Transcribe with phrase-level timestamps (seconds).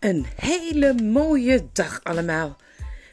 [0.00, 2.56] Een hele mooie dag allemaal.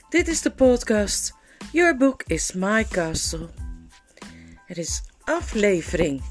[0.10, 1.34] Dit is de podcast
[1.72, 3.50] Your Book is My Castle.
[4.66, 6.22] Het is aflevering.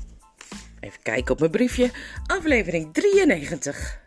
[0.80, 1.90] Even kijken op mijn briefje.
[2.26, 4.00] Aflevering 93.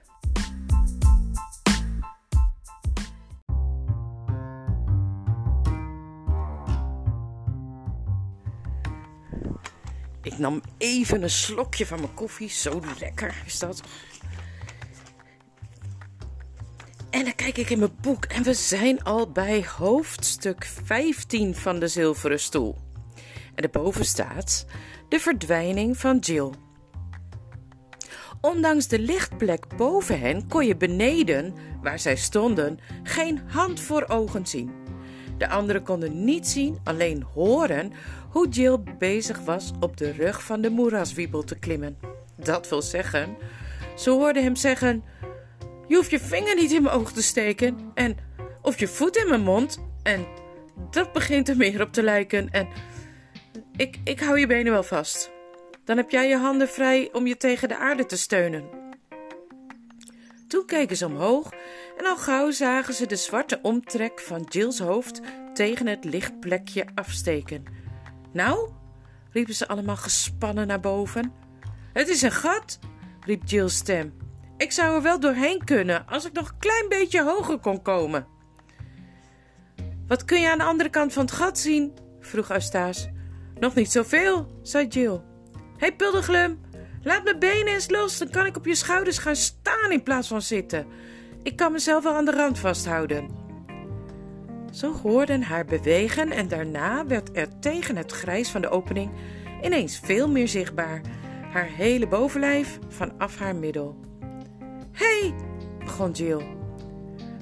[10.22, 12.50] Ik nam even een slokje van mijn koffie.
[12.50, 13.82] Zo lekker is dat.
[17.10, 21.80] En dan kijk ik in mijn boek en we zijn al bij hoofdstuk 15 van
[21.80, 22.78] de Zilveren Stoel.
[23.56, 24.66] En erboven staat
[25.10, 26.50] de verdwijning van Jill.
[28.42, 34.46] Ondanks de lichtplek boven hen kon je beneden, waar zij stonden, geen hand voor ogen
[34.46, 34.72] zien.
[35.38, 37.92] De anderen konden niet zien, alleen horen
[38.30, 41.98] hoe Jill bezig was op de rug van de moeraswiebel te klimmen.
[42.36, 43.38] Dat wil zeggen,
[43.96, 45.04] ze hoorden hem zeggen:
[45.90, 48.18] Je hoeft je vinger niet in mijn oog te steken en
[48.62, 50.28] of je voet in mijn mond en
[50.92, 52.68] dat begint er meer op te lijken en
[53.76, 55.32] ik, ik hou je benen wel vast.
[55.86, 58.64] Dan heb jij je handen vrij om je tegen de aarde te steunen.
[60.48, 61.54] Toen keken ze omhoog
[61.98, 65.22] en al gauw zagen ze de zwarte omtrek van Jill's hoofd
[65.54, 67.64] tegen het lichtplekje afsteken.
[68.34, 68.70] Nou,
[69.32, 71.34] riepen ze allemaal gespannen naar boven.
[71.94, 72.80] Het is een gat,
[73.26, 74.29] riep Jill's stem.
[74.60, 78.28] Ik zou er wel doorheen kunnen als ik nog een klein beetje hoger kon komen.
[80.08, 81.94] Wat kun je aan de andere kant van het gat zien?
[82.20, 83.12] vroeg Eustace.
[83.60, 85.22] Nog niet zoveel, zei Jill.
[85.78, 86.58] Hé, hey,
[87.04, 90.28] laat mijn benen eens los, dan kan ik op je schouders gaan staan in plaats
[90.28, 90.88] van zitten.
[91.44, 93.30] Ik kan mezelf wel aan de rand vasthouden.
[94.72, 99.12] Ze hoorden haar bewegen en daarna werd er tegen het grijs van de opening
[99.62, 101.02] ineens veel meer zichtbaar.
[101.52, 104.09] Haar hele bovenlijf vanaf haar middel.
[105.00, 105.34] Hey,
[105.80, 106.46] begon Jill.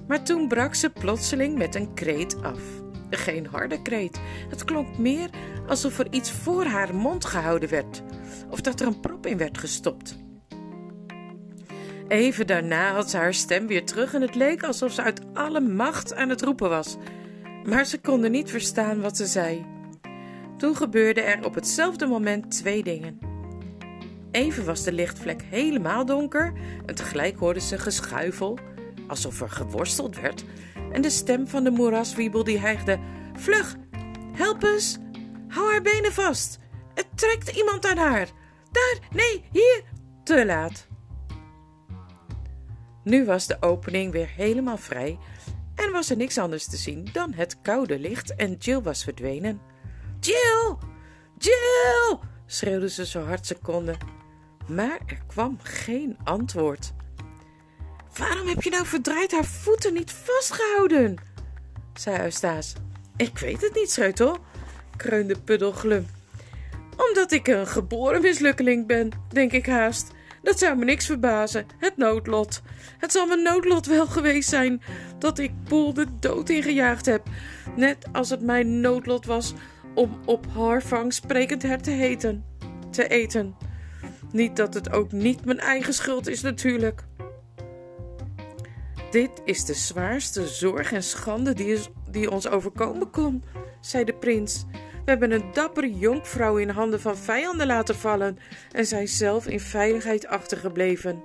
[0.07, 2.59] Maar toen brak ze plotseling met een kreet af.
[3.09, 4.19] Geen harde kreet.
[4.49, 5.29] Het klonk meer
[5.67, 8.03] alsof er iets voor haar mond gehouden werd,
[8.49, 10.17] of dat er een prop in werd gestopt.
[12.07, 15.59] Even daarna had ze haar stem weer terug en het leek alsof ze uit alle
[15.59, 16.97] macht aan het roepen was.
[17.63, 19.65] Maar ze konden niet verstaan wat ze zei.
[20.57, 23.26] Toen gebeurde er op hetzelfde moment twee dingen.
[24.37, 26.53] Even was de lichtvlek helemaal donker
[26.85, 28.57] en tegelijk hoorden ze geschuifel,
[29.07, 30.43] alsof er geworsteld werd,
[30.91, 32.99] en de stem van de moeraswiebel die hijgde:
[33.33, 33.75] Vlug,
[34.33, 34.97] help eens!
[35.47, 36.59] Hou haar benen vast!
[36.93, 38.27] Het trekt iemand aan haar!
[38.71, 39.83] Daar, nee, hier!
[40.23, 40.87] Te laat.
[43.03, 45.17] Nu was de opening weer helemaal vrij
[45.75, 49.61] en was er niks anders te zien dan het koude licht en Jill was verdwenen.
[50.19, 50.77] Jill!
[51.37, 52.19] Jill!
[52.45, 54.16] schreeuwde ze zo hard ze konden.
[54.67, 56.93] Maar er kwam geen antwoord.
[58.17, 61.15] Waarom heb je nou verdraaid haar voeten niet vastgehouden?
[61.93, 62.75] zei Eustace.
[63.17, 64.37] Ik weet het niet, Scheutel,
[64.97, 66.05] kreunde Puddelglum.
[67.09, 70.11] Omdat ik een geboren mislukkeling ben, denk ik haast.
[70.41, 71.65] Dat zou me niks verbazen.
[71.77, 72.61] Het noodlot.
[72.97, 74.81] Het zal mijn noodlot wel geweest zijn
[75.19, 77.27] dat ik Poel de dood ingejaagd heb.
[77.75, 79.53] Net als het mijn noodlot was
[79.93, 82.45] om op haarvang sprekend her te, heten,
[82.91, 83.55] te eten.
[84.31, 87.03] Niet dat het ook niet mijn eigen schuld is, natuurlijk.
[89.11, 91.53] Dit is de zwaarste zorg en schande
[92.11, 93.43] die, ons overkomen kon,
[93.81, 94.65] zei de prins.
[94.71, 98.37] We hebben een dappere jonkvrouw in handen van vijanden laten vallen
[98.71, 101.23] en zijn zelf in veiligheid achtergebleven.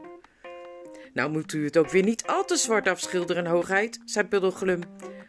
[1.12, 4.81] Nou moet u het ook weer niet al te zwart afschilderen, hoogheid, zei Puddelglum.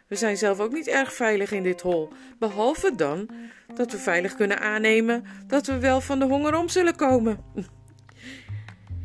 [0.06, 3.28] We zijn zelf ook niet erg veilig in dit hol, behalve dan
[3.74, 7.38] dat we veilig kunnen aannemen dat we wel van de honger om zullen komen.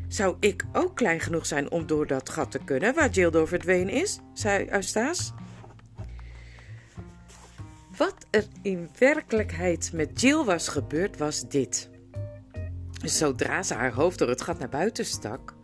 [0.07, 3.47] Zou ik ook klein genoeg zijn om door dat gat te kunnen waar Jill door
[3.47, 4.19] verdwenen is?
[4.33, 5.31] zei Eustace.
[7.97, 11.89] Wat er in werkelijkheid met Jill was gebeurd, was dit.
[13.03, 15.55] Zodra ze haar hoofd door het gat naar buiten stak,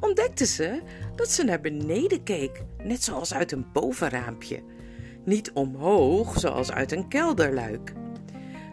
[0.00, 0.82] ontdekte ze
[1.16, 4.62] dat ze naar beneden keek, net zoals uit een bovenraampje.
[5.28, 7.92] Niet omhoog, zoals uit een kelderluik.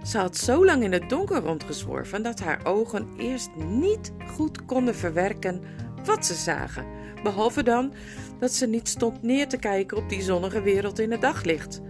[0.03, 4.95] Ze had zo lang in het donker rondgezworven dat haar ogen eerst niet goed konden
[4.95, 5.61] verwerken
[6.05, 6.85] wat ze zagen,
[7.23, 7.93] behalve dan
[8.39, 11.81] dat ze niet stond neer te kijken op die zonnige wereld in het daglicht,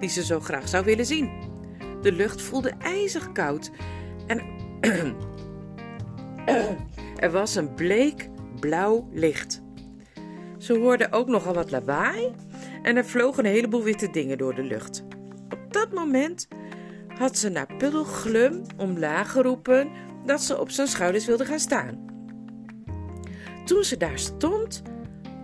[0.00, 1.30] die ze zo graag zou willen zien.
[2.02, 3.70] De lucht voelde ijzig koud
[4.26, 4.42] en
[7.24, 8.28] er was een bleek
[8.60, 9.62] blauw licht.
[10.58, 12.34] Ze hoorde ook nogal wat lawaai
[12.84, 15.04] en er vlogen een heleboel witte dingen door de lucht.
[15.48, 16.48] Op dat moment
[17.18, 19.88] had ze naar Puddelglum omlaag geroepen
[20.26, 22.04] dat ze op zijn schouders wilde gaan staan.
[23.64, 24.82] Toen ze daar stond,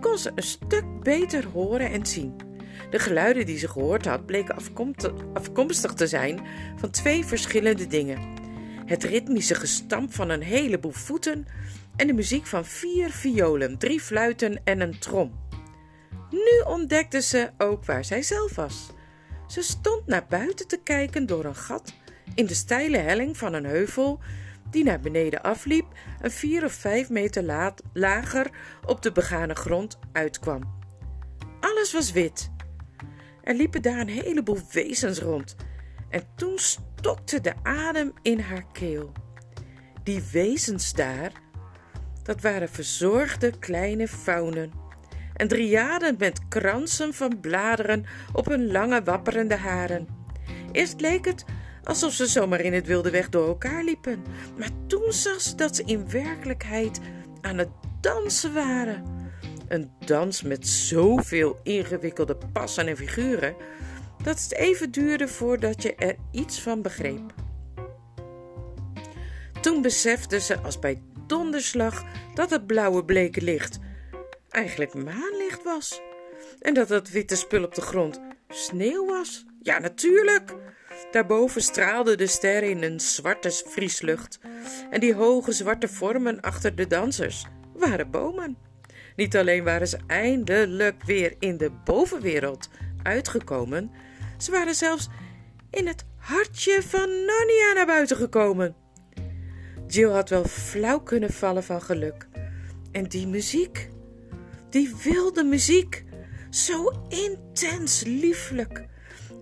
[0.01, 2.35] kon ze een stuk beter horen en zien.
[2.89, 4.55] De geluiden die ze gehoord had bleken
[5.33, 6.41] afkomstig te zijn
[6.75, 8.19] van twee verschillende dingen:
[8.85, 11.47] het ritmische gestamp van een heleboel voeten
[11.95, 15.31] en de muziek van vier violen, drie fluiten en een trom.
[16.31, 18.89] Nu ontdekte ze ook waar zij zelf was.
[19.47, 21.93] Ze stond naar buiten te kijken door een gat
[22.35, 24.19] in de steile helling van een heuvel
[24.69, 25.85] die naar beneden afliep
[26.21, 28.49] en vier of vijf meter lager
[28.85, 30.79] op de begane grond uitkwam.
[31.59, 32.51] Alles was wit.
[33.43, 35.55] Er liepen daar een heleboel wezens rond
[36.09, 39.11] en toen stokte de adem in haar keel.
[40.03, 41.31] Die wezens daar,
[42.23, 44.80] dat waren verzorgde kleine faunen
[45.41, 50.07] en dryaden met kransen van bladeren op hun lange wapperende haren.
[50.71, 51.45] Eerst leek het
[51.83, 54.23] alsof ze zomaar in het wilde weg door elkaar liepen,
[54.57, 56.99] maar toen zag ze dat ze in werkelijkheid
[57.41, 57.69] aan het
[58.01, 59.03] dansen waren.
[59.67, 63.55] Een dans met zoveel ingewikkelde passen en figuren
[64.23, 67.33] dat het even duurde voordat je er iets van begreep.
[69.61, 72.03] Toen besefte ze als bij donderslag
[72.33, 73.79] dat het blauwe bleke licht
[74.51, 76.01] eigenlijk maanlicht was.
[76.59, 79.45] En dat dat witte spul op de grond sneeuw was.
[79.61, 80.55] Ja, natuurlijk.
[81.11, 84.39] Daarboven straalden de sterren in een zwarte vrieslucht.
[84.89, 88.57] En die hoge zwarte vormen achter de dansers waren bomen.
[89.15, 92.69] Niet alleen waren ze eindelijk weer in de bovenwereld
[93.03, 93.91] uitgekomen,
[94.37, 95.07] ze waren zelfs
[95.69, 98.75] in het hartje van Narnia naar buiten gekomen.
[99.87, 102.27] Jill had wel flauw kunnen vallen van geluk.
[102.91, 103.89] En die muziek,
[104.71, 106.03] die wilde muziek,
[106.49, 108.85] zo intens lieflijk.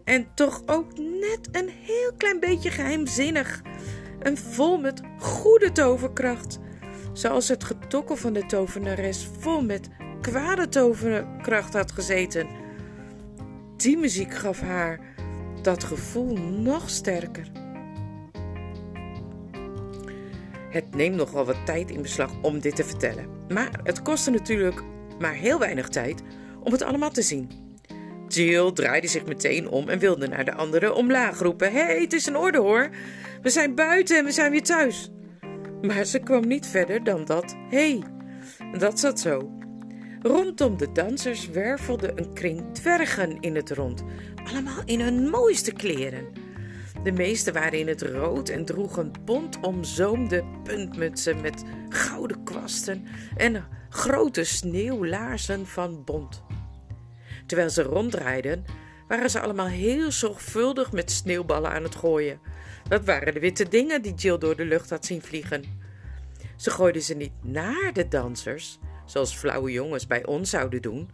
[0.03, 3.61] En toch ook net een heel klein beetje geheimzinnig.
[4.19, 6.59] En vol met goede toverkracht.
[7.13, 9.89] Zoals het getokkel van de tovenares vol met
[10.21, 12.47] kwade toverkracht had gezeten.
[13.77, 14.99] Die muziek gaf haar
[15.61, 17.51] dat gevoel nog sterker.
[20.69, 23.25] Het neemt nogal wat tijd in beslag om dit te vertellen.
[23.47, 24.83] Maar het kostte natuurlijk
[25.19, 26.21] maar heel weinig tijd
[26.63, 27.50] om het allemaal te zien.
[28.27, 32.13] Jill draaide zich meteen om en wilde naar de anderen omlaag roepen: Hé, hey, het
[32.13, 32.89] is in orde hoor.
[33.42, 35.12] We zijn buiten en we zijn weer thuis.
[35.81, 37.77] Maar ze kwam niet verder dan dat: Hé.
[37.77, 38.04] Hey.
[38.80, 39.51] Dat zat zo.
[40.21, 44.04] Rondom de dansers wervelde een kring dwergen in het rond,
[44.44, 46.25] allemaal in hun mooiste kleren.
[47.03, 53.07] De meesten waren in het rood en droegen bont omzoomde puntmutsen met gouden kwasten
[53.37, 56.43] en grote sneeuwlaarzen van bont.
[57.45, 58.65] Terwijl ze ronddraaiden,
[59.07, 62.39] waren ze allemaal heel zorgvuldig met sneeuwballen aan het gooien.
[62.87, 65.63] Dat waren de witte dingen die Jill door de lucht had zien vliegen.
[66.55, 71.09] Ze gooiden ze niet naar de dansers, zoals flauwe jongens bij ons zouden doen.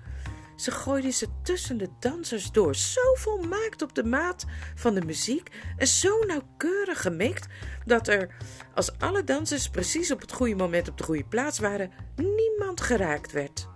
[0.55, 5.49] Ze gooiden ze tussen de dansers door, zo volmaakt op de maat van de muziek
[5.77, 7.47] en zo nauwkeurig gemikt
[7.85, 8.35] dat er,
[8.73, 13.31] als alle dansers precies op het goede moment op de goede plaats waren, niemand geraakt
[13.31, 13.67] werd.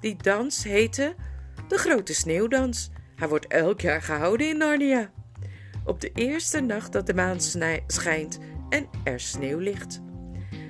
[0.00, 1.14] Die dans heette
[1.68, 2.90] de Grote Sneeuwdans.
[3.14, 5.10] Hij wordt elk jaar gehouden in Narnia.
[5.84, 7.40] Op de eerste nacht dat de maan
[7.86, 10.00] schijnt en er sneeuw ligt.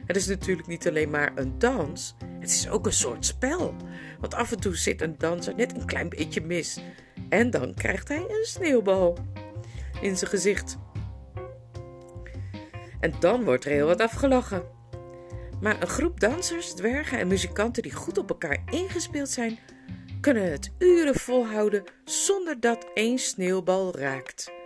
[0.07, 3.75] Het is natuurlijk niet alleen maar een dans, het is ook een soort spel.
[4.21, 6.81] Want af en toe zit een danser net een klein beetje mis.
[7.29, 9.19] En dan krijgt hij een sneeuwbal
[10.01, 10.79] in zijn gezicht.
[13.01, 14.63] En dan wordt er heel wat afgelachen.
[15.61, 19.59] Maar een groep dansers, dwergen en muzikanten die goed op elkaar ingespeeld zijn,
[20.21, 24.58] kunnen het uren volhouden zonder dat één sneeuwbal raakt.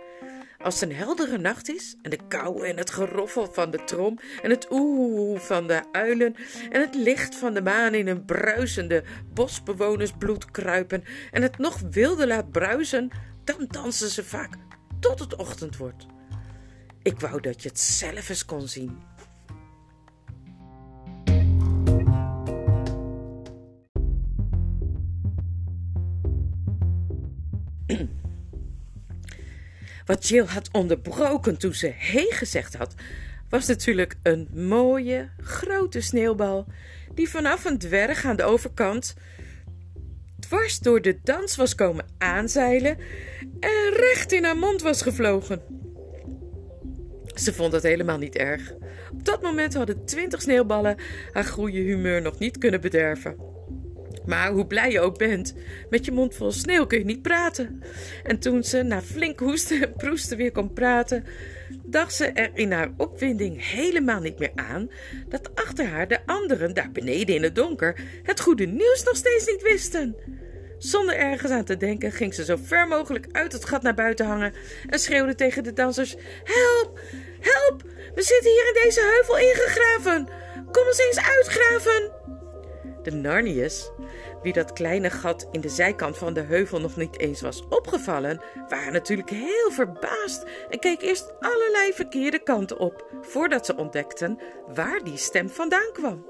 [0.63, 4.19] Als het een heldere nacht is en de kou en het geroffel van de trom
[4.41, 6.35] en het oeh van de uilen
[6.69, 9.03] en het licht van de maan in een bruisende
[9.33, 13.11] bosbewonersbloed kruipen en het nog wilder laat bruisen,
[13.43, 14.53] dan dansen ze vaak
[14.99, 16.05] tot het ochtend wordt.
[17.01, 19.12] Ik wou dat je het zelf eens kon zien.
[30.13, 32.93] Wat Jill had onderbroken toen ze hé gezegd had,
[33.49, 36.65] was natuurlijk een mooie, grote sneeuwbal
[37.13, 39.13] die vanaf een dwerg aan de overkant
[40.39, 42.97] dwars door de dans was komen aanzeilen
[43.59, 45.61] en recht in haar mond was gevlogen.
[47.35, 48.73] Ze vond het helemaal niet erg.
[49.11, 50.97] Op dat moment hadden twintig sneeuwballen
[51.31, 53.52] haar goede humeur nog niet kunnen bederven.
[54.25, 55.53] Maar hoe blij je ook bent,
[55.89, 57.83] met je mond vol sneeuw kun je niet praten.
[58.23, 61.23] En toen ze na flink hoesten en proesten weer kon praten,
[61.83, 64.89] dacht ze er in haar opwinding helemaal niet meer aan
[65.27, 69.45] dat achter haar de anderen daar beneden in het donker het goede nieuws nog steeds
[69.45, 70.15] niet wisten.
[70.77, 74.25] Zonder ergens aan te denken ging ze zo ver mogelijk uit het gat naar buiten
[74.25, 74.53] hangen
[74.89, 76.99] en schreeuwde tegen de dansers: Help!
[77.39, 77.81] Help!
[78.15, 80.27] We zitten hier in deze heuvel ingegraven!
[80.71, 82.32] Kom eens eens uitgraven!
[83.03, 83.89] De Narniërs,
[84.41, 88.41] wie dat kleine gat in de zijkant van de heuvel nog niet eens was opgevallen,
[88.69, 94.39] waren natuurlijk heel verbaasd en keken eerst allerlei verkeerde kanten op voordat ze ontdekten
[94.73, 96.25] waar die stem vandaan kwam.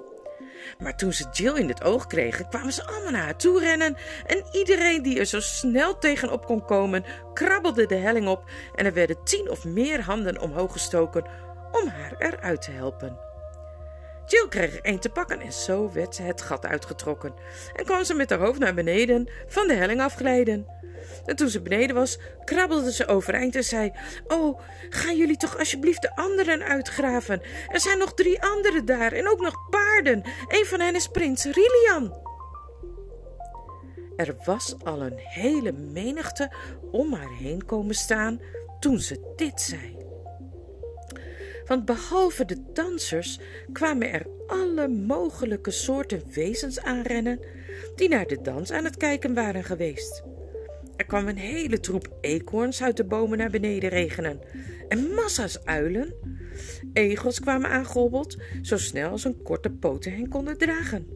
[0.80, 3.96] Maar toen ze Jill in het oog kregen, kwamen ze allemaal naar haar toe rennen.
[4.26, 7.04] En iedereen die er zo snel tegenop kon komen,
[7.34, 8.44] krabbelde de helling op.
[8.76, 11.26] En er werden tien of meer handen omhoog gestoken
[11.72, 13.33] om haar eruit te helpen.
[14.26, 17.34] Jill kreeg er een te pakken en zo werd ze het gat uitgetrokken.
[17.76, 20.68] En kwam ze met haar hoofd naar beneden van de helling afglijden.
[21.26, 23.92] En toen ze beneden was, krabbelde ze overeind en zei:
[24.28, 27.42] Oh, gaan jullie toch alsjeblieft de anderen uitgraven?
[27.68, 30.24] Er zijn nog drie anderen daar en ook nog paarden.
[30.48, 32.22] Een van hen is prins Rilian.
[34.16, 36.52] Er was al een hele menigte
[36.92, 38.42] om haar heen komen staan
[38.80, 40.03] toen ze dit zei.
[41.66, 43.40] Want behalve de dansers
[43.72, 47.40] kwamen er alle mogelijke soorten wezens aanrennen
[47.96, 50.24] die naar de dans aan het kijken waren geweest.
[50.96, 54.40] Er kwam een hele troep eekhoorns uit de bomen naar beneden regenen
[54.88, 56.14] en massa's uilen.
[56.94, 61.08] Egels kwamen aangehobbeld, zo snel als hun korte poten hen konden dragen.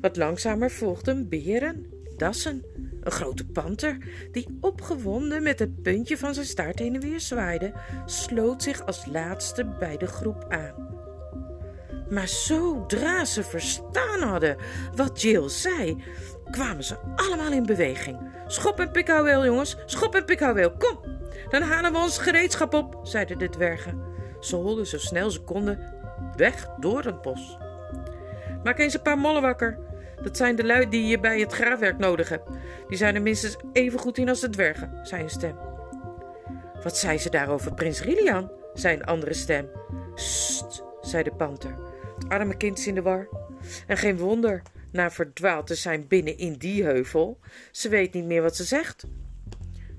[0.00, 1.86] Wat langzamer volgden beren,
[2.16, 2.64] dassen,
[3.08, 3.96] een grote panter,
[4.32, 7.72] die opgewonden met het puntje van zijn staart heen en weer zwaaide,
[8.04, 10.86] sloot zich als laatste bij de groep aan.
[12.10, 14.56] Maar zodra ze verstaan hadden
[14.94, 16.02] wat Jill zei,
[16.50, 18.18] kwamen ze allemaal in beweging.
[18.46, 20.98] Schop en pikhouweel, jongens, schop en pikhouweel, kom!
[21.48, 24.02] Dan halen we ons gereedschap op, zeiden de dwergen.
[24.40, 25.78] Ze holden zo snel ze konden
[26.36, 27.58] weg door het bos.
[28.62, 29.87] Maak eens een paar mollen wakker.
[30.22, 32.48] Dat zijn de lui die je bij het graafwerk nodig hebt.
[32.88, 35.56] Die zijn er minstens even goed in als de dwergen, zei een stem.
[36.82, 38.50] Wat zei ze daarover prins Rilian?
[38.74, 39.68] zei een andere stem.
[40.14, 41.74] Sst, zei de panter.
[42.14, 43.28] Het arme kind is in de war.
[43.86, 47.40] En geen wonder, na verdwaald te zijn binnen in die heuvel.
[47.70, 49.06] Ze weet niet meer wat ze zegt.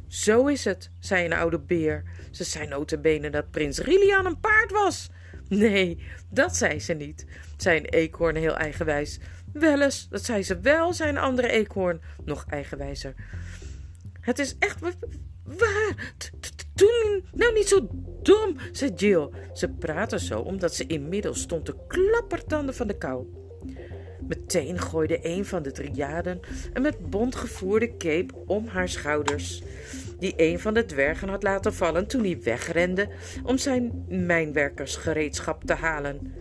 [0.07, 2.03] Zo is het, zei een oude beer.
[2.31, 5.09] Ze zei notabene dat prins Rilian een paard was.
[5.49, 7.25] Nee, dat zei ze niet,
[7.57, 9.19] zei een eekhoorn heel eigenwijs.
[9.53, 13.13] Wel eens, dat zei ze wel, zei een andere eekhoorn, nog eigenwijzer.
[14.21, 14.79] Het is echt
[15.43, 16.13] waar.
[16.75, 17.87] Toen nou niet zo
[18.21, 19.29] dom, zei Jill.
[19.53, 23.27] Ze praatte zo omdat ze inmiddels stond te klappertanden van de kou.
[24.27, 26.39] Meteen gooide een van de triaden
[26.73, 29.61] een met bont gevoerde cape om haar schouders,
[30.19, 33.09] die een van de dwergen had laten vallen toen hij wegrende
[33.43, 36.33] om zijn mijnwerkersgereedschap te halen.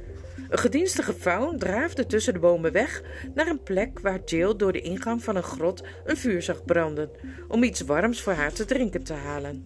[0.48, 3.02] Een gedienstige faun draafde tussen de bomen weg
[3.34, 7.10] naar een plek waar Jill door de ingang van een grot een vuur zag branden,
[7.48, 9.64] om iets warms voor haar te drinken te halen.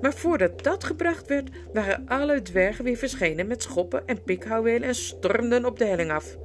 [0.00, 4.94] Maar voordat dat gebracht werd, waren alle dwergen weer verschenen met schoppen en pikhouwelen en
[4.94, 6.36] stormden op de helling af.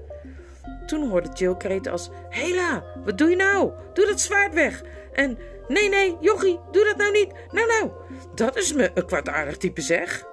[0.85, 3.71] Toen hoorde Jill kreten als: Hela, wat doe je nou?
[3.93, 4.83] Doe dat zwaard weg!
[5.13, 7.31] En nee, nee, jochie, doe dat nou niet!
[7.51, 7.91] Nou, nou,
[8.35, 10.25] dat is me een kwaadaardig type zeg!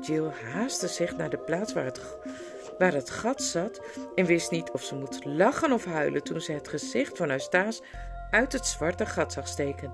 [0.00, 2.00] Jill haastte zich naar de plaats waar het,
[2.78, 3.80] waar het gat zat
[4.14, 7.82] en wist niet of ze moest lachen of huilen toen ze het gezicht van Eustace
[8.30, 9.92] uit het zwarte gat zag steken.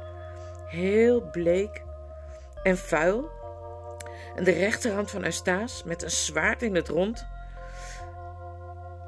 [0.67, 1.83] Heel bleek
[2.63, 3.31] en vuil.
[4.35, 7.27] En de rechterhand van Eustace met een zwaard in het rond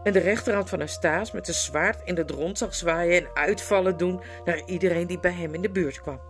[0.02, 3.96] en de rechterhand van Eustace met een zwaard in het rond zag zwaaien en uitvallen
[3.96, 6.20] doen naar iedereen die bij hem in de buurt kwam.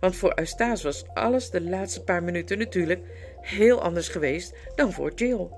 [0.00, 3.00] Want voor Eustace was alles de laatste paar minuten natuurlijk
[3.40, 5.48] heel anders geweest dan voor Jill.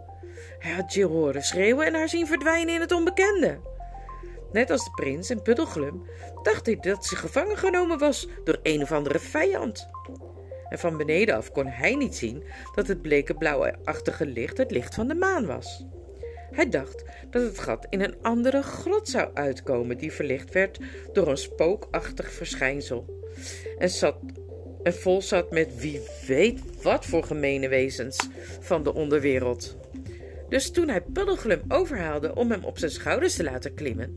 [0.58, 3.58] Hij had Jill horen schreeuwen en haar zien verdwijnen in het onbekende.
[4.52, 6.02] Net als de prins in Puddelglum
[6.42, 9.88] dacht hij dat ze gevangen genomen was door een of andere vijand.
[10.68, 14.94] En van beneden af kon hij niet zien dat het bleke blauwachtige licht het licht
[14.94, 15.84] van de maan was.
[16.50, 20.78] Hij dacht dat het gat in een andere grot zou uitkomen die verlicht werd
[21.12, 23.22] door een spookachtig verschijnsel.
[23.78, 24.16] En, zat,
[24.82, 28.28] en vol zat met wie weet wat voor gemene wezens
[28.60, 29.79] van de onderwereld.
[30.50, 34.16] Dus toen hij Puddelglum overhaalde om hem op zijn schouders te laten klimmen,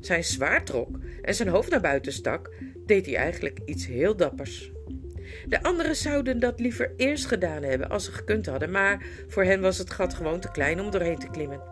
[0.00, 2.50] zijn zwaard trok en zijn hoofd naar buiten stak,
[2.86, 4.72] deed hij eigenlijk iets heel dappers.
[5.46, 9.60] De anderen zouden dat liever eerst gedaan hebben als ze gekund hadden, maar voor hen
[9.60, 11.62] was het gat gewoon te klein om doorheen te klimmen.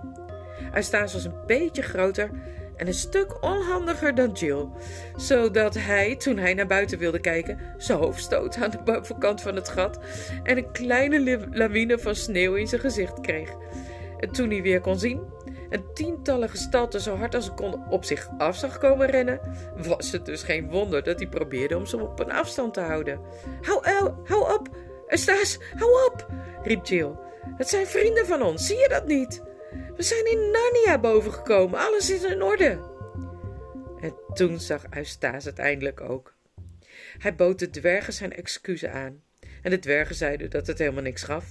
[0.74, 2.30] Eustace was een beetje groter
[2.76, 4.68] en een stuk onhandiger dan Jill,
[5.16, 9.54] zodat hij, toen hij naar buiten wilde kijken, zijn hoofd stoot aan de bovenkant van
[9.54, 9.98] het gat
[10.42, 13.50] en een kleine lawine van sneeuw in zijn gezicht kreeg.
[14.22, 15.20] En toen hij weer kon zien,
[15.70, 19.40] een tientallen gestalten zo hard als ze konden op zich af zag komen rennen,
[19.76, 23.20] was het dus geen wonder dat hij probeerde om ze op een afstand te houden.
[23.60, 24.68] Hou, hou, hou op!
[25.06, 26.26] Eustace, hou op!
[26.62, 27.10] riep Jill.
[27.56, 29.42] Het zijn vrienden van ons, zie je dat niet?
[29.96, 32.78] We zijn in Narnia bovengekomen, alles is in orde.
[34.00, 36.34] En toen zag Eustace het eindelijk ook.
[37.18, 39.22] Hij bood de dwergen zijn excuses aan.
[39.62, 41.44] En de dwergen zeiden dat het helemaal niks gaf.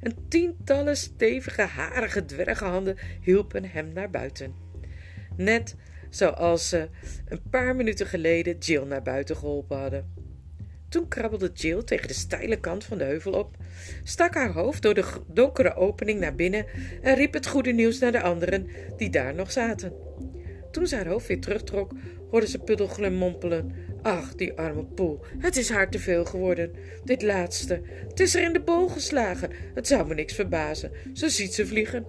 [0.00, 4.54] En tientallen stevige, harige dwergenhanden hielpen hem naar buiten.
[5.36, 5.76] Net
[6.10, 6.88] zoals ze
[7.28, 10.28] een paar minuten geleden Jill naar buiten geholpen hadden.
[10.88, 13.56] Toen krabbelde Jill tegen de steile kant van de heuvel op,
[14.02, 16.66] stak haar hoofd door de donkere opening naar binnen
[17.02, 18.66] en riep het goede nieuws naar de anderen
[18.96, 19.92] die daar nog zaten.
[20.70, 21.92] Toen ze haar hoofd weer terugtrok,
[22.30, 23.74] hoorde ze Puddelglum mompelen.
[24.02, 26.72] Ach, die arme poel, het is haar te veel geworden.
[27.04, 29.50] Dit laatste, het is er in de bol geslagen.
[29.74, 30.90] Het zou me niks verbazen.
[31.12, 32.06] Zo ziet ze vliegen.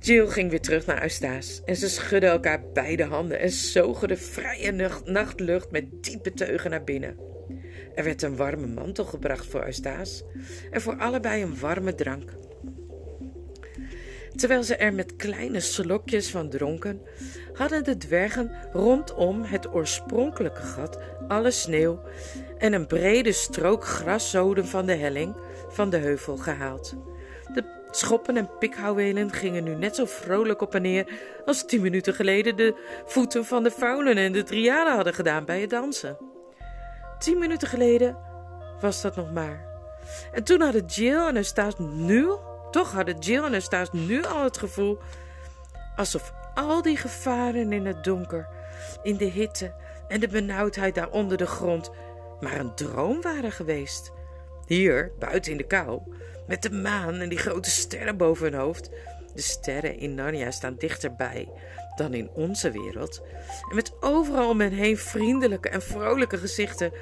[0.00, 4.16] Jill ging weer terug naar Eustace en ze schudden elkaar beide handen en zogen de
[4.16, 7.16] vrije nachtlucht met diepe teugen naar binnen.
[7.94, 10.24] Er werd een warme mantel gebracht voor Eustace
[10.70, 12.36] en voor allebei een warme drank.
[14.34, 17.00] Terwijl ze er met kleine slokjes van dronken,
[17.58, 20.98] hadden de dwergen rondom het oorspronkelijke gat
[21.28, 22.00] alle sneeuw
[22.58, 25.36] en een brede strook graszoden van de helling
[25.68, 26.94] van de heuvel gehaald.
[27.54, 31.06] De schoppen en pikhouwelen gingen nu net zo vrolijk op en neer
[31.46, 32.74] als tien minuten geleden de
[33.06, 36.16] voeten van de faunen en de triaden hadden gedaan bij het dansen.
[37.18, 38.16] Tien minuten geleden
[38.80, 39.66] was dat nog maar.
[40.32, 42.28] En toen hadden Jill en Eustace nu
[42.70, 44.98] toch hadden Jill en Eustace nu al het gevoel
[45.96, 48.48] alsof al die gevaren in het donker,
[49.02, 49.74] in de hitte
[50.08, 51.90] en de benauwdheid daar onder de grond
[52.40, 54.12] maar een droom waren geweest.
[54.66, 56.00] Hier, buiten in de kou,
[56.46, 58.90] met de maan en die grote sterren boven hun hoofd.
[59.34, 61.48] De sterren in Narnia staan dichterbij
[61.96, 63.22] dan in onze wereld.
[63.68, 66.92] En met overal om hen heen vriendelijke en vrolijke gezichten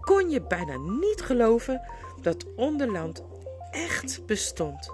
[0.00, 1.80] kon je bijna niet geloven
[2.22, 3.22] dat onderland
[3.70, 4.90] echt bestond.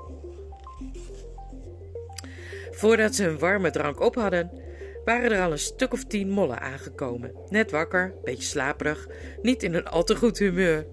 [2.78, 4.50] Voordat ze hun warme drank op hadden,
[5.04, 7.32] waren er al een stuk of tien mollen aangekomen.
[7.48, 9.08] Net wakker, beetje slaperig,
[9.42, 10.86] niet in een al te goed humeur.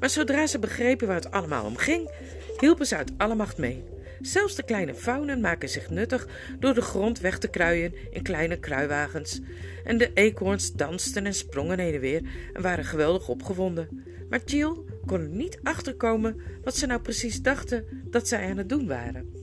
[0.00, 2.10] Maar zodra ze begrepen waar het allemaal om ging,
[2.58, 3.84] hielpen ze uit alle macht mee.
[4.20, 6.26] Zelfs de kleine faunen maken zich nuttig
[6.58, 9.40] door de grond weg te kruien in kleine kruiwagens.
[9.84, 13.88] En de eekhoorns dansten en sprongen heen en weer en waren geweldig opgewonden.
[14.28, 18.68] Maar Jill kon er niet achterkomen wat ze nou precies dachten dat zij aan het
[18.68, 19.41] doen waren.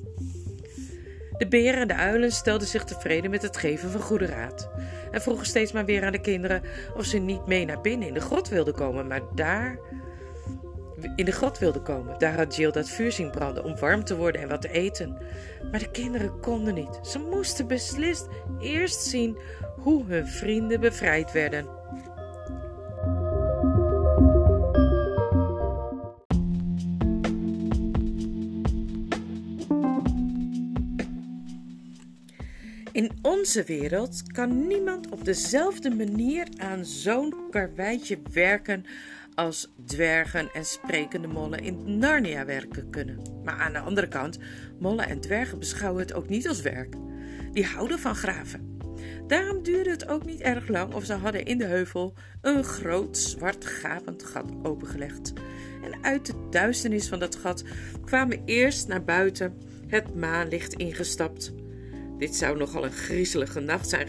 [1.39, 4.69] De beren en de uilen stelden zich tevreden met het geven van goede raad
[5.12, 6.62] en vroegen steeds maar weer aan de kinderen
[6.95, 9.08] of ze niet mee naar binnen in de grot wilden komen.
[9.08, 9.80] Maar daar
[11.15, 12.19] in de grot wilden komen.
[12.19, 15.17] Daar had Jill dat vuur zien branden om warm te worden en wat te eten.
[15.71, 16.99] Maar de kinderen konden niet.
[17.02, 18.28] Ze moesten beslist
[18.60, 19.38] eerst zien
[19.78, 21.79] hoe hun vrienden bevrijd werden.
[32.99, 38.85] In onze wereld kan niemand op dezelfde manier aan zo'n karweitje werken
[39.35, 43.21] als dwergen en sprekende mollen in Narnia werken kunnen.
[43.43, 44.38] Maar aan de andere kant,
[44.79, 46.95] mollen en dwergen beschouwen het ook niet als werk.
[47.51, 48.77] Die houden van graven.
[49.27, 53.17] Daarom duurde het ook niet erg lang of ze hadden in de heuvel een groot
[53.17, 55.33] zwart gapend gat opengelegd.
[55.83, 57.63] En uit de duisternis van dat gat
[58.05, 59.57] kwamen eerst naar buiten
[59.88, 61.53] het maanlicht ingestapt.
[62.19, 64.08] Dit zou nogal een griezelige nacht zijn,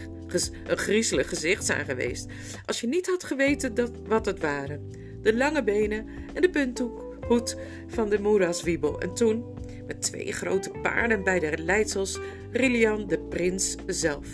[0.67, 2.25] een griezelig gezicht zijn geweest,
[2.65, 7.57] als je niet had geweten dat, wat het waren de lange benen en de punthoed
[7.87, 9.01] van de moeraswiebel.
[9.01, 9.45] En toen,
[9.87, 12.19] met twee grote paarden bij de leidsels,
[12.51, 14.27] Rilian de prins zelf.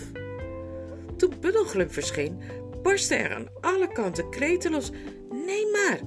[1.17, 2.41] Toen Buddelglum verscheen,
[2.81, 4.91] barstte er aan alle kanten kreten los.
[5.45, 5.99] Nee maar,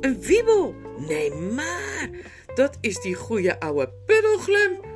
[0.00, 0.74] een wiebel!
[1.08, 2.10] Nee maar,
[2.54, 4.89] dat is die goede oude Buddelglum!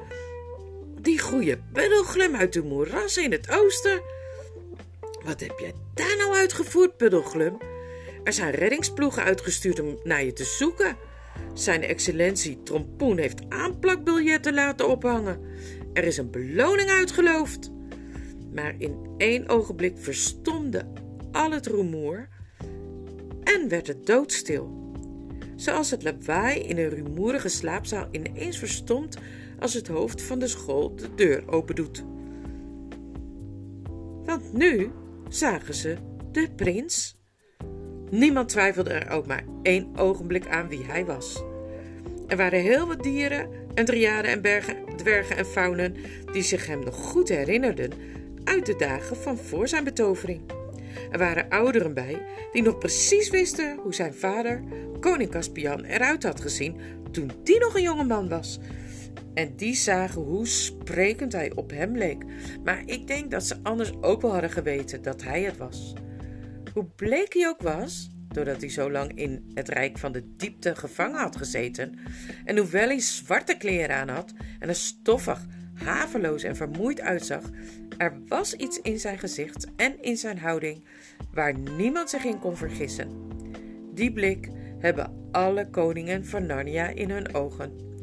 [1.05, 4.03] Die goede Buddelglum uit de moerassen in het oosten!
[5.25, 7.57] Wat heb jij daar nou uitgevoerd, Buddelglum?
[8.23, 10.97] Er zijn reddingsploegen uitgestuurd om naar je te zoeken.
[11.55, 15.41] Zijn excellentie Trompoen heeft aanplakbiljetten laten ophangen.
[15.93, 17.71] Er is een beloning uitgeloofd.
[18.53, 20.87] Maar in één ogenblik verstomde
[21.33, 22.29] al het rumoer
[23.43, 24.93] en werd het doodstil.
[25.57, 29.19] Zoals het lawaai in een rumoerige slaapzaal ineens verstomt
[29.65, 32.05] als het hoofd van de school de deur opendoet.
[34.25, 34.91] Want nu
[35.29, 35.97] zagen ze
[36.33, 37.17] de prins.
[38.11, 41.43] Niemand twijfelde er ook maar één ogenblik aan wie hij was.
[42.29, 45.97] Er waren heel wat dieren en driaden en bergen, dwergen en faunen
[46.33, 47.91] die zich hem nog goed herinnerden
[48.45, 50.41] uit de dagen van voor zijn betovering.
[51.11, 54.63] Er waren ouderen bij die nog precies wisten hoe zijn vader,
[55.01, 56.77] koning Caspian, eruit had gezien
[57.11, 58.59] toen die nog een jonge man was.
[59.35, 62.25] En die zagen hoe sprekend hij op hem leek.
[62.65, 65.93] Maar ik denk dat ze anders ook wel hadden geweten dat hij het was.
[66.73, 70.75] Hoe bleek hij ook was, doordat hij zo lang in het rijk van de diepte
[70.75, 71.99] gevangen had gezeten,
[72.45, 77.43] en hoewel hij zwarte kleren aan had en er stoffig, haveloos en vermoeid uitzag,
[77.99, 80.85] er was iets in zijn gezicht en in zijn houding
[81.33, 83.09] waar niemand zich in kon vergissen.
[83.95, 87.94] Die blik hebben alle koningen van Narnia in hun ogen.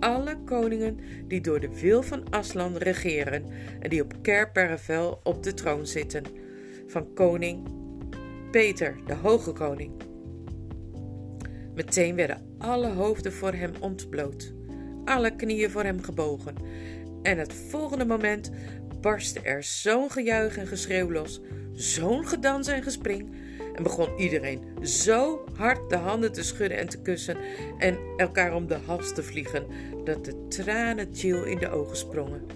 [0.00, 3.44] Alle koningen die door de wil van Aslan regeren
[3.80, 6.24] en die op Kerpervel op de troon zitten.
[6.86, 7.68] Van koning
[8.50, 9.92] Peter, de hoge koning.
[11.74, 14.52] Meteen werden alle hoofden voor hem ontbloot,
[15.04, 16.54] alle knieën voor hem gebogen.
[17.22, 18.50] En het volgende moment
[19.00, 21.40] barstte er zo'n gejuich en geschreeuw los,
[21.72, 23.30] zo'n gedans en gespring,
[23.74, 27.36] en begon iedereen zo hard de handen te schudden en te kussen
[27.78, 29.66] en elkaar om de hals te vliegen,
[30.04, 32.46] dat de tranen Jill in de ogen sprongen.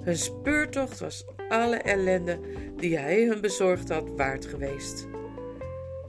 [0.00, 2.38] Hun speurtocht was alle ellende
[2.76, 5.06] die hij hun bezorgd had waard geweest.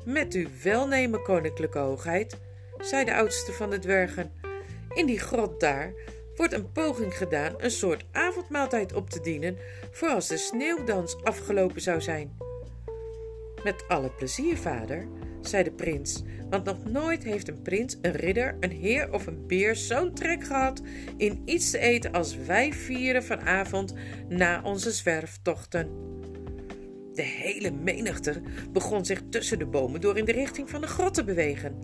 [0.05, 2.37] Met uw welnemen, koninklijke hoogheid,
[2.77, 4.31] zei de oudste van de dwergen,
[4.93, 5.93] in die grot daar
[6.35, 9.57] wordt een poging gedaan een soort avondmaaltijd op te dienen
[9.91, 12.37] voor als de sneeuwdans afgelopen zou zijn.
[13.65, 15.07] Met alle plezier, vader,
[15.41, 19.47] zei de prins, want nog nooit heeft een prins, een ridder, een heer of een
[19.47, 20.81] beer zo'n trek gehad
[21.17, 23.93] in iets te eten als wij vieren vanavond
[24.29, 25.89] na onze zwerftochten.
[27.13, 31.13] De hele menigte begon zich tussen de bomen door in de richting van de grot
[31.13, 31.81] te bewegen.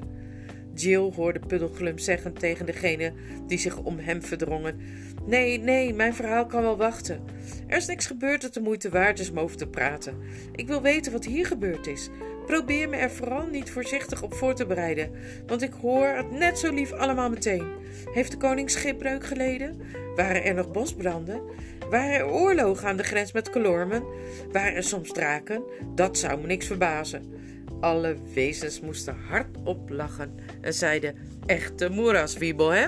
[0.81, 3.13] Jill hoorde Puddelglum zeggen tegen degene
[3.47, 4.79] die zich om hem verdrongen:
[5.25, 7.23] Nee, nee, mijn verhaal kan wel wachten.
[7.67, 10.17] Er is niks gebeurd dat de moeite waard is om over te praten.
[10.55, 12.09] Ik wil weten wat hier gebeurd is.
[12.45, 15.11] Probeer me er vooral niet voorzichtig op voor te bereiden,
[15.47, 17.65] want ik hoor het net zo lief allemaal meteen.
[18.13, 19.81] Heeft de koning schipbreuk geleden?
[20.15, 21.41] Waren er nog bosbranden?
[21.89, 24.03] Waren er oorlogen aan de grens met Kolormen?
[24.51, 25.63] Waren er soms draken?
[25.95, 27.33] Dat zou me niks verbazen.
[27.81, 31.15] Alle wezens moesten hardop lachen en zeiden:
[31.45, 32.87] Echte moeraswiebel, hè?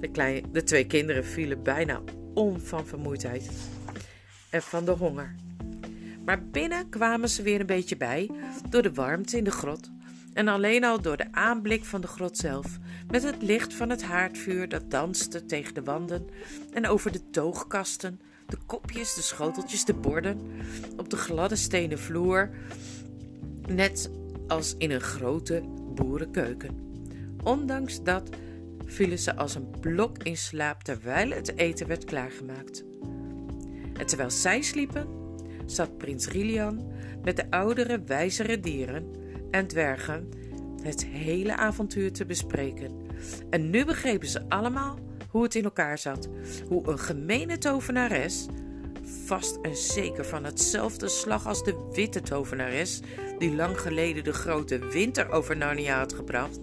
[0.00, 2.00] De, de twee kinderen vielen bijna
[2.34, 3.50] om van vermoeidheid
[4.50, 5.34] en van de honger.
[6.24, 8.30] Maar binnen kwamen ze weer een beetje bij
[8.70, 9.90] door de warmte in de grot
[10.32, 12.78] en alleen al door de aanblik van de grot zelf,
[13.10, 16.28] met het licht van het haardvuur dat danste tegen de wanden
[16.72, 20.40] en over de toogkasten, de kopjes, de schoteltjes, de borden,
[20.96, 22.50] op de gladde stenen vloer,
[23.68, 24.10] net
[24.46, 25.62] als in een grote
[25.94, 26.86] boerenkeuken.
[27.44, 28.28] Ondanks dat
[28.84, 32.84] vielen ze als een blok in slaap terwijl het eten werd klaargemaakt.
[33.92, 35.06] En terwijl zij sliepen,
[35.66, 39.06] zat prins Rilian met de oudere, wijzere dieren
[39.50, 40.28] en dwergen
[40.82, 42.92] het hele avontuur te bespreken.
[43.50, 44.98] En nu begrepen ze allemaal
[45.30, 46.28] hoe het in elkaar zat.
[46.68, 48.46] Hoe een gemene tovenares,
[49.24, 53.00] vast en zeker van hetzelfde slag als de witte tovenares,
[53.38, 56.60] die lang geleden de grote winter over Narnia had gebracht,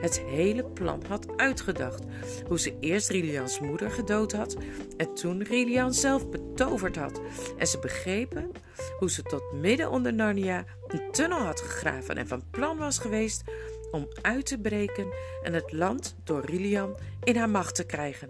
[0.00, 2.02] het hele plan had uitgedacht.
[2.46, 4.56] Hoe ze eerst Rilians moeder gedood had
[4.96, 7.20] en toen Rilian zelf betoverd had.
[7.58, 8.50] En ze begrepen
[8.98, 13.42] hoe ze tot midden onder Narnia een tunnel had gegraven en van plan was geweest
[13.90, 15.06] om uit te breken
[15.42, 18.28] en het land door Rilian in haar macht te krijgen.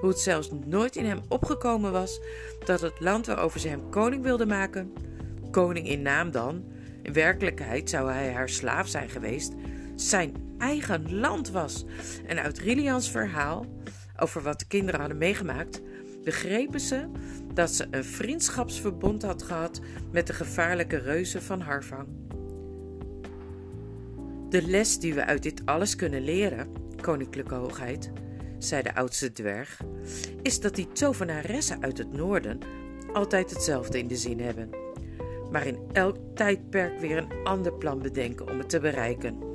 [0.00, 2.20] Hoe het zelfs nooit in hem opgekomen was
[2.64, 4.92] dat het land waarover ze hem koning wilde maken,
[5.50, 6.64] koning in naam dan,
[7.04, 9.52] in werkelijkheid zou hij haar slaaf zijn geweest,
[9.94, 11.84] zijn eigen land was.
[12.26, 13.66] En uit Rilians verhaal
[14.16, 15.80] over wat de kinderen hadden meegemaakt,
[16.24, 17.08] begrepen ze
[17.54, 19.80] dat ze een vriendschapsverbond had gehad
[20.12, 22.08] met de gevaarlijke reuzen van Harvang.
[24.48, 26.68] De les die we uit dit alles kunnen leren,
[27.00, 28.10] koninklijke hoogheid,
[28.58, 29.80] zei de oudste dwerg,
[30.42, 32.58] is dat die tovenaressen uit het noorden
[33.12, 34.83] altijd hetzelfde in de zin hebben,
[35.54, 39.53] maar in elk tijdperk weer een ander plan bedenken om het te bereiken.